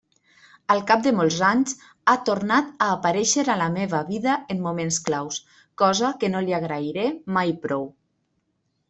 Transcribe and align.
Al 0.75 0.79
cap 0.91 1.01
de 1.07 1.11
molts 1.17 1.35
anys, 1.47 1.73
ha 2.13 2.15
tornat 2.29 2.71
a 2.85 2.87
aparèixer 2.93 3.43
en 3.55 3.61
la 3.63 3.67
meva 3.75 3.99
vida 4.07 4.39
en 4.55 4.63
moments 4.63 4.97
claus, 5.11 5.37
cosa 5.83 6.11
que 6.25 6.31
no 6.37 6.43
li 6.47 6.57
agrairé 6.61 7.05
mai 7.37 7.55
prou. 7.69 7.87